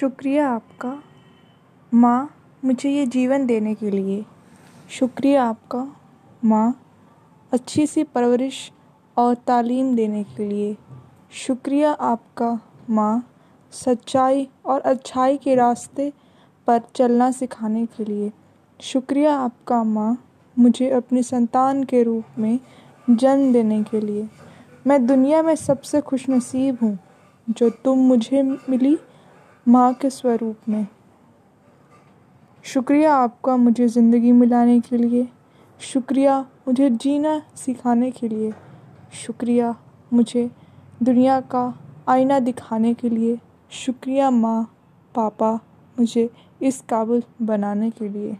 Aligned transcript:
शुक्रिया 0.00 0.50
आपका। 0.50 1.02
माँ, 1.94 2.34
मुझे 2.64 2.90
ये 2.90 3.06
जीवन 3.06 3.46
देने 3.46 3.74
के 3.74 3.90
लिए। 3.90 4.24
शुक्रिया 4.90 5.44
आपका। 5.44 5.96
माँ, 6.44 6.82
अच्छी 7.52 7.86
सी 7.86 8.04
परवरिश 8.04 8.72
और 9.16 9.34
तालीम 9.34 9.96
देने 9.96 10.24
के 10.24 10.48
लिए। 10.48 10.76
शुक्रिया 11.32 11.92
आपका। 11.92 12.60
माँ, 12.90 13.30
सच्चाई 13.72 14.48
और 14.66 14.80
अच्छाई 14.80 15.36
के 15.36 15.54
रास्ते 15.54 16.12
पर 16.66 16.80
चलना 16.94 17.30
सिखाने 17.30 17.86
के 17.86 18.04
लिए। 18.04 18.32
शुक्रिया 18.80 19.36
आपका। 19.36 19.82
माँ, 19.82 20.24
मुझे 20.58 20.90
अपनी 20.90 21.22
संतान 21.22 21.84
के 21.84 22.02
रूप 22.02 22.24
में 22.38 22.60
जन्म 23.10 23.52
देने 23.52 23.82
के 23.82 24.00
लिए। 24.00 24.28
मैं 24.86 25.06
दुनिया 25.06 25.42
में 25.42 25.56
सबसे 25.56 26.00
खुशनसीब 26.00 26.78
हूँ, 26.82 26.98
जो 27.50 27.70
तुम 27.70 27.98
मुझे 27.98 28.42
मिली 28.42 28.98
माँ 29.68 29.92
के 29.94 30.10
स्वरूप 30.10 30.68
में। 30.68 30.86
शुक्रिया 32.64 33.14
आपका 33.14 33.56
मुझे 33.56 33.88
ज़िंदगी 33.88 34.32
मिलाने 34.32 34.80
के 34.80 34.96
लिए। 34.96 35.28
शुक्रिया 35.80 36.40
मुझे 36.40 36.90
जीना 36.90 37.42
सिखाने 37.56 38.10
के 38.10 38.28
लिए। 38.28 38.52
शुक्रिया 39.26 39.74
मुझे 40.12 40.50
दुनिया 41.02 41.40
का 41.40 41.78
आईना 42.08 42.38
दिखाने 42.38 42.94
के 42.94 43.08
लिए। 43.08 43.38
शुक्रिया 43.70 44.30
माँ, 44.30 44.74
पापा 45.14 45.52
मुझे 45.98 46.30
इस 46.62 46.80
काबिल 46.80 47.22
बनाने 47.42 47.90
के 47.90 48.08
लिए। 48.08 48.36